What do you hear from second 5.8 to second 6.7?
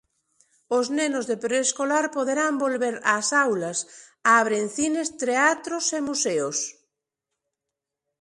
e museos.